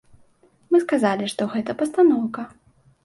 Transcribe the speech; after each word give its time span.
Мы 0.71 0.77
сказалі, 0.85 1.29
што 1.33 1.49
гэта 1.53 1.71
пастаноўка. 1.83 2.41